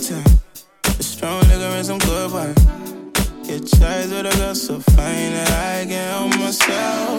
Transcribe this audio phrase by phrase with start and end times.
[0.00, 0.24] time.
[0.98, 2.54] A strong liquor and some good wine.
[3.44, 7.18] Get tired with a girl so fine that I can't help myself.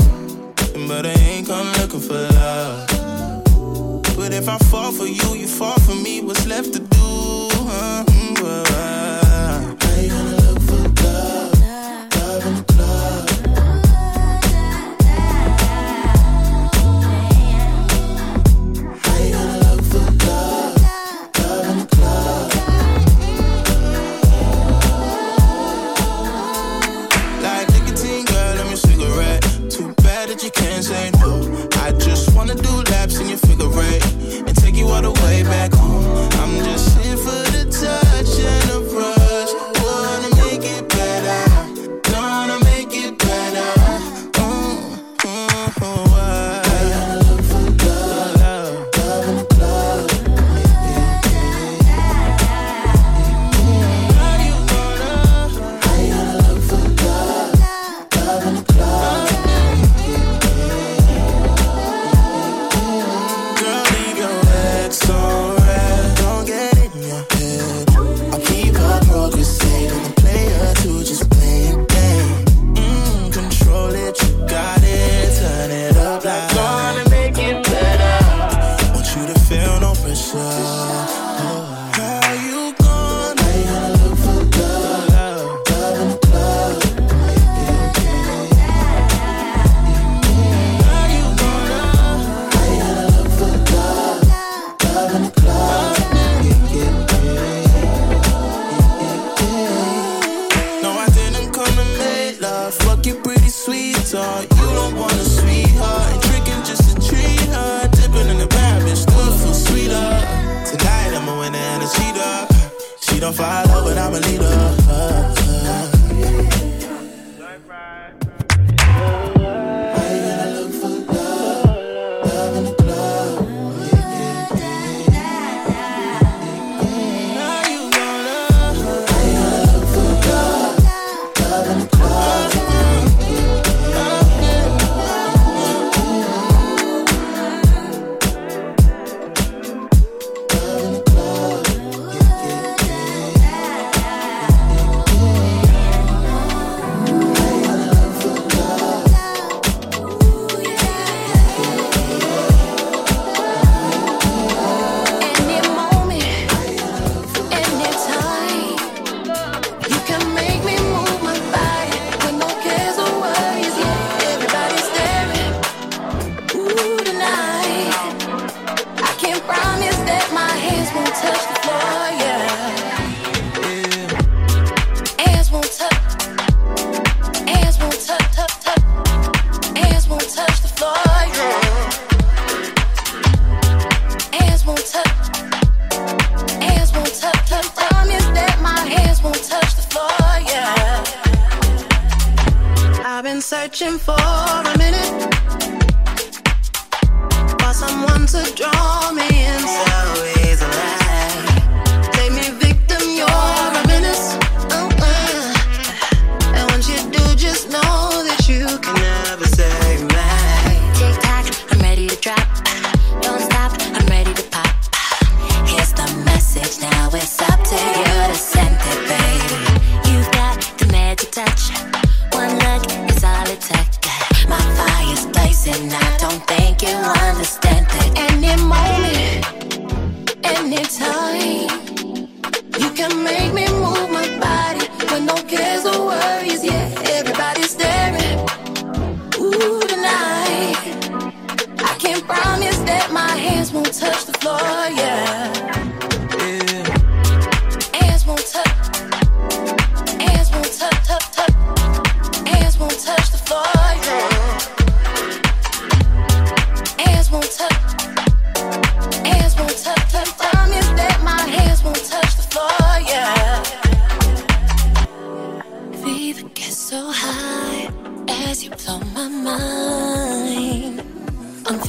[0.88, 2.88] But I ain't come looking for love.
[4.16, 6.22] But if I fall for you, you fall for me.
[6.22, 7.41] What's left to do?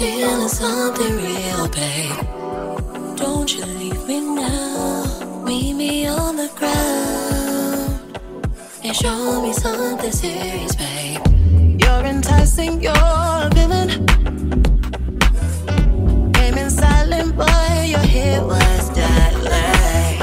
[0.03, 2.27] feeling something real, babe.
[3.17, 5.45] Don't you leave me now.
[5.47, 8.19] Meet me on the ground
[8.83, 11.21] and show me something serious, babe.
[11.81, 13.91] You're enticing, you're villain.
[16.37, 20.19] Came in silent, boy, your hit was that light.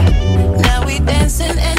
[0.66, 1.79] Now we dancing and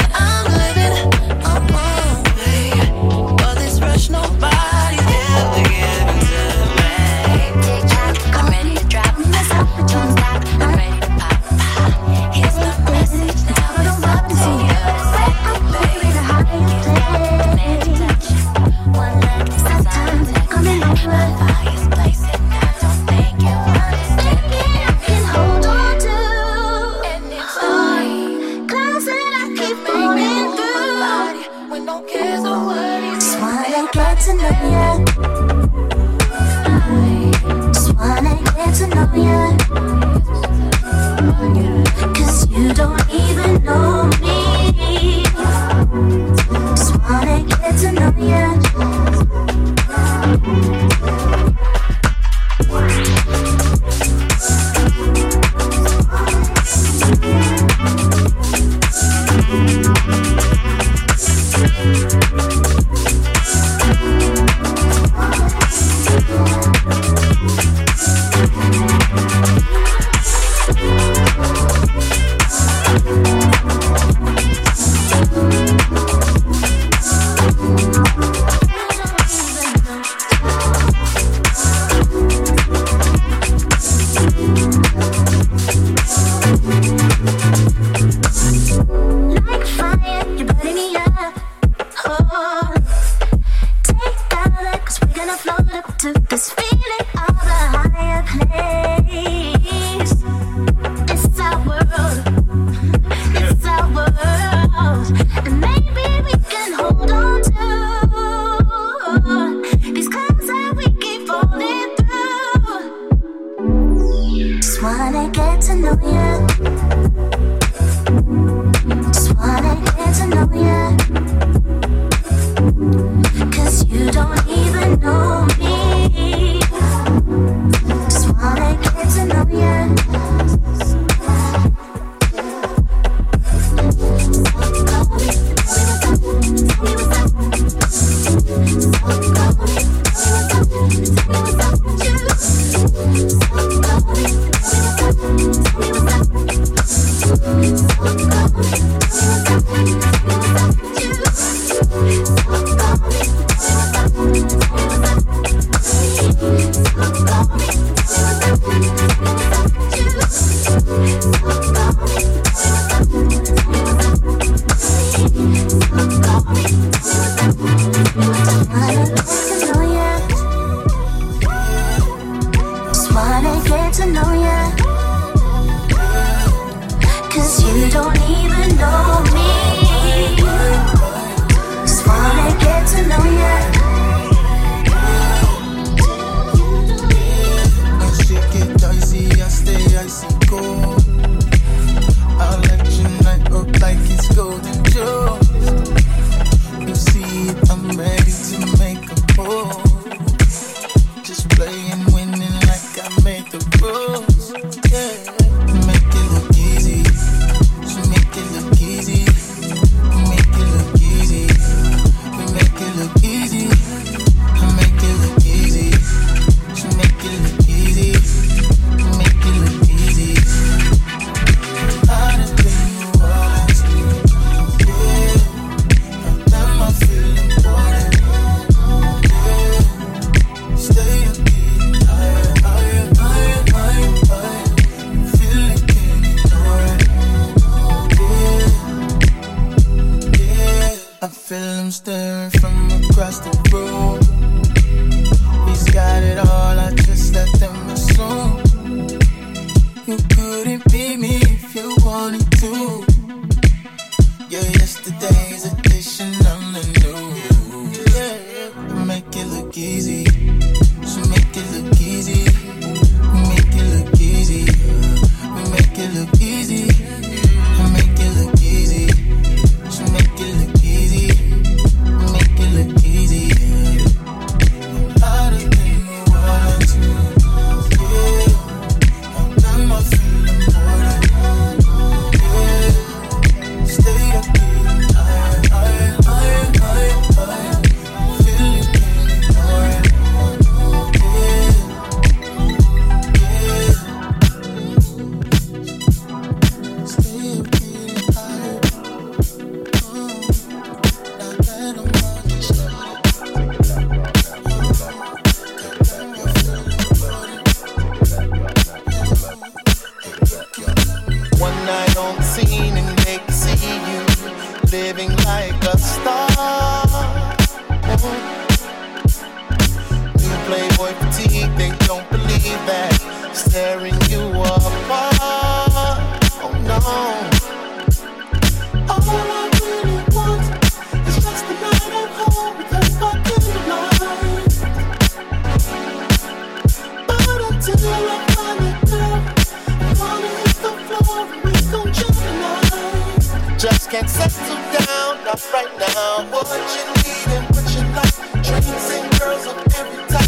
[344.11, 344.75] can't settle
[345.05, 346.43] down, not right now.
[346.51, 350.40] What you need and what you like, dreams and girls of every type.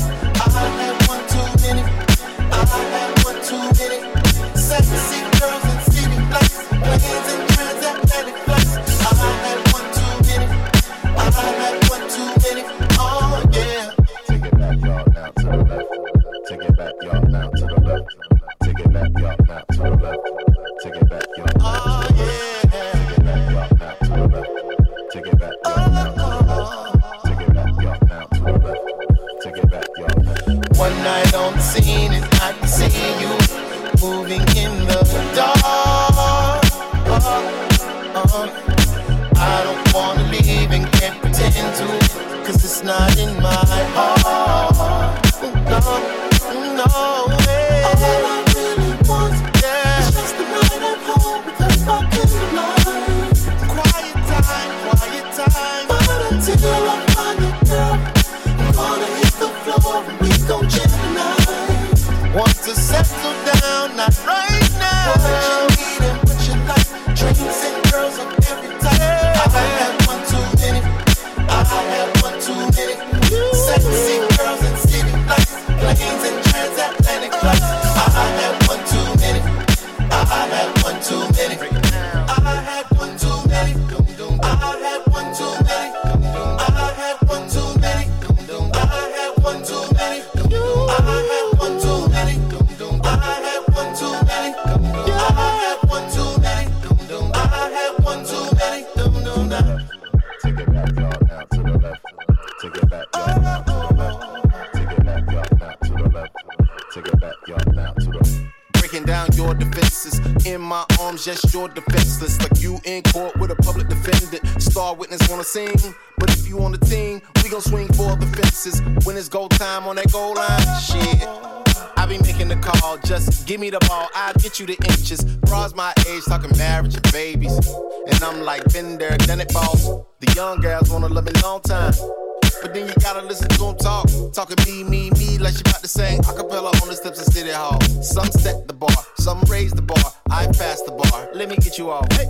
[137.53, 137.81] City Hall.
[138.01, 140.03] Some set the bar, some raise the bar.
[140.29, 141.29] I pass the bar.
[141.33, 142.05] Let me get you all.
[142.11, 142.27] Hey.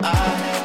[0.00, 0.57] I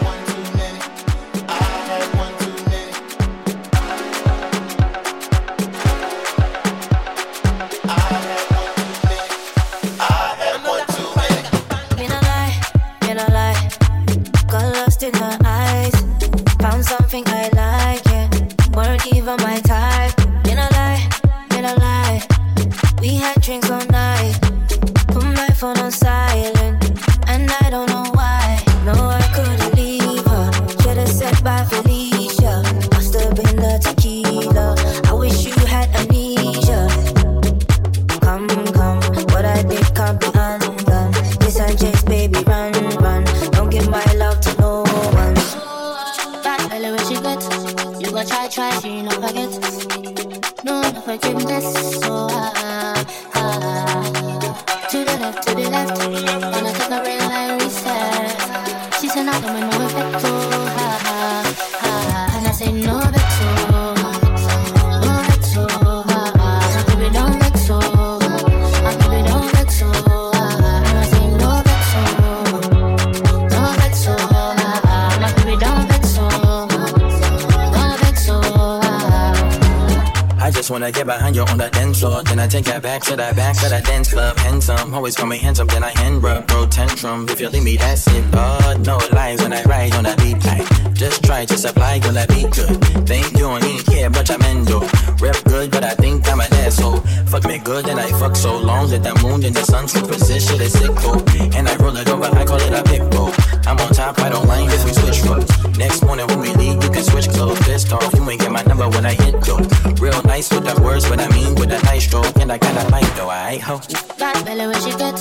[81.54, 82.24] to that dance floor.
[82.24, 83.72] Then I take that back of that backside?
[83.72, 84.38] I dance club.
[84.38, 86.48] Handsome, always call me handsome, then I hand rub.
[86.48, 88.26] Bro, tantrum, if you leave me, that's it.
[88.34, 90.44] Oh, no lies when I ride on that beat.
[90.46, 92.80] Like, just try to supply, gonna be good.
[93.06, 94.80] Think you don't even care, but I'm do.
[95.20, 97.00] Rep good, but I think I'm an asshole.
[97.28, 100.62] Fuck me good, and I fuck so long that the moon and the sun superposition
[100.62, 101.20] is sick, oh.
[101.58, 103.32] And I roll it over, I call it a pick roll.
[103.68, 105.50] I'm on top, I don't mind if we switch roles.
[105.78, 107.60] Next morning when we leave, you can switch clothes.
[107.68, 109.60] Pissed off, you ain't get my number when I hit though.
[110.00, 112.36] Real nice with the words, but I mean with a nice stroke.
[112.40, 113.82] And I got a mic though, I ho.
[114.18, 115.20] Got belly when she get.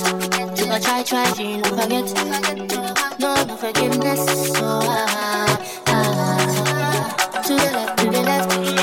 [0.58, 2.06] You gon' try, try, she no forget.
[3.18, 4.22] No, no forgiveness.
[4.52, 5.71] So, ah.
[7.42, 8.81] To the left, to the left.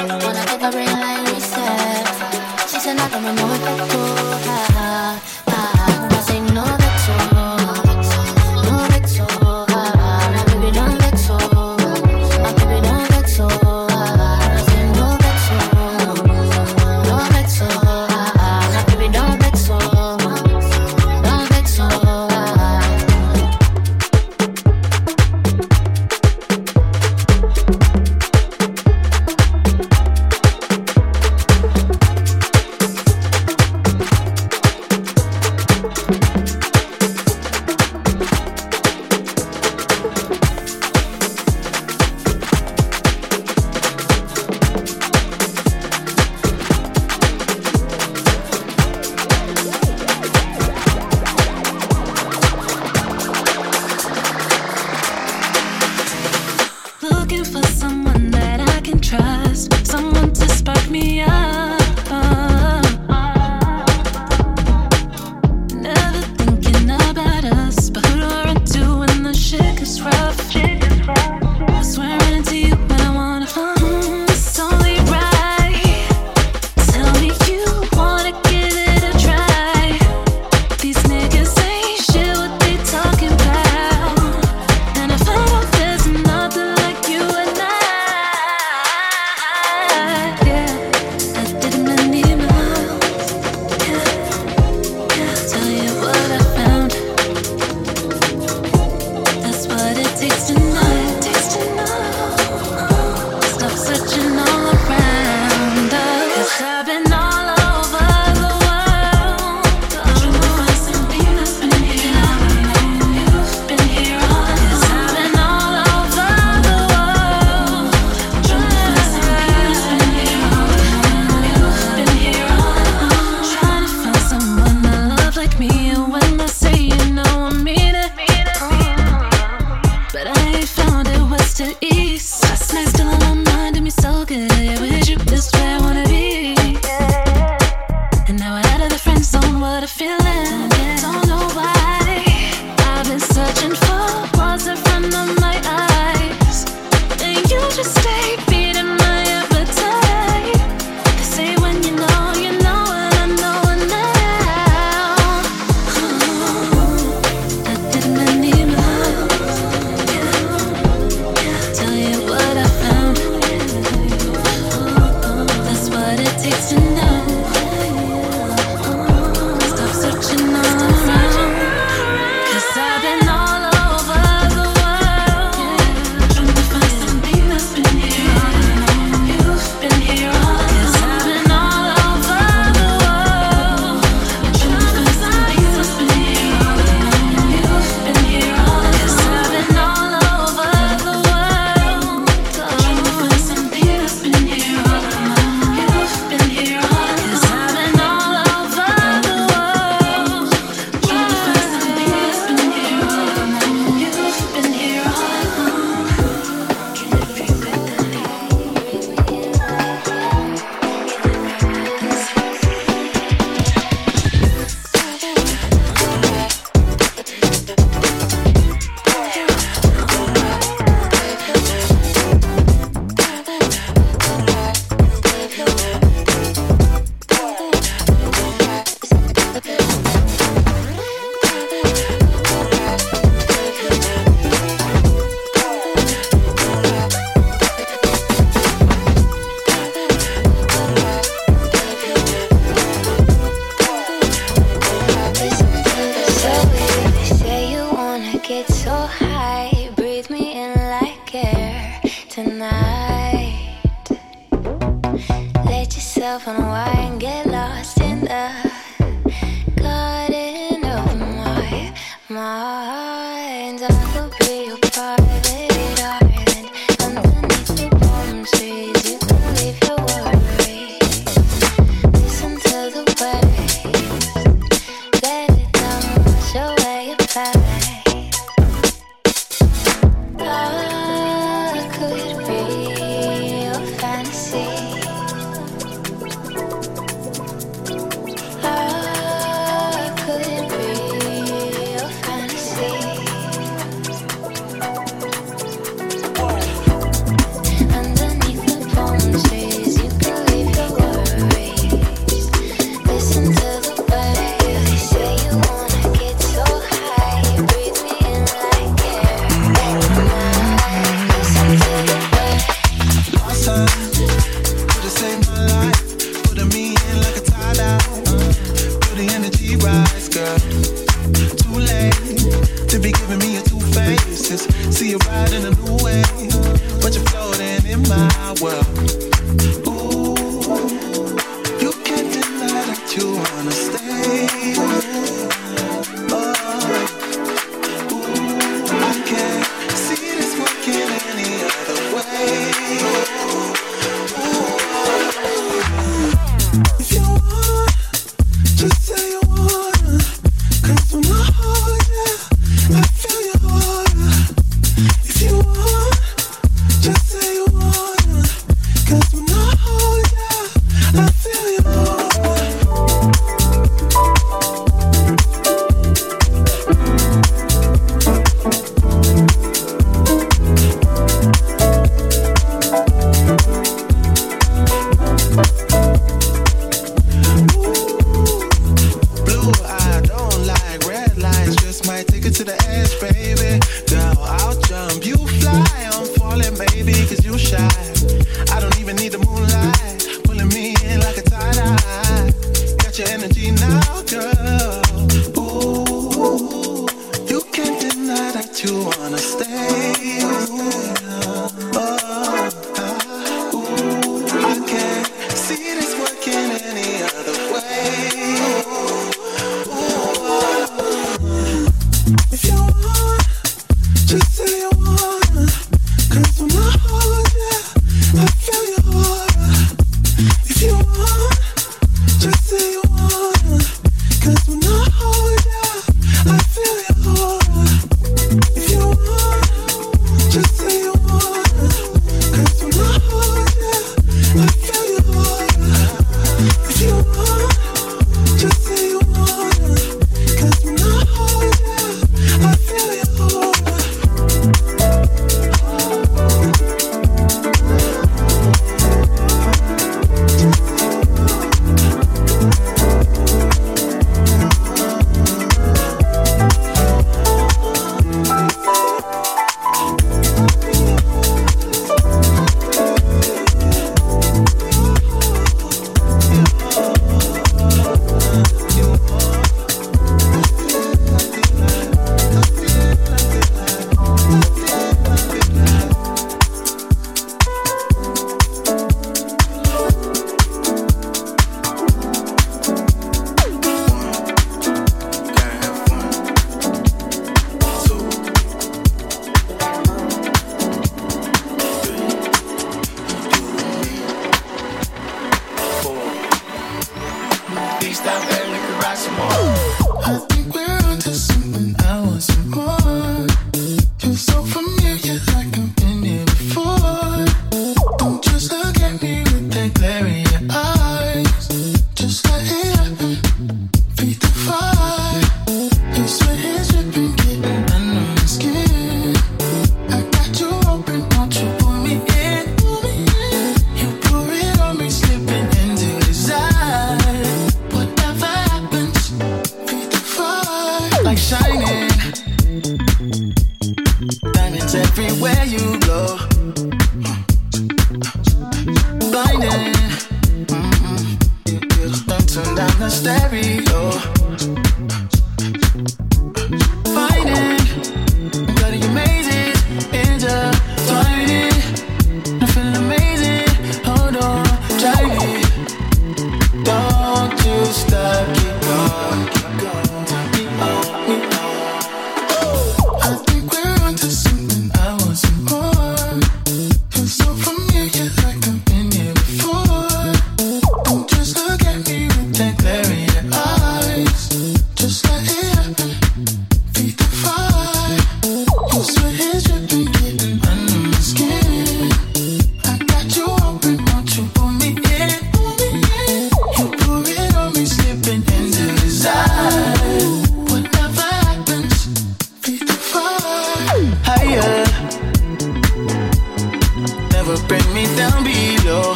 [597.49, 599.15] never bring me down below.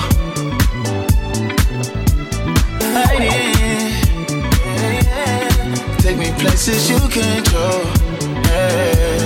[2.82, 3.94] I did.
[6.00, 7.84] Take me places you control.
[8.46, 9.23] Yeah.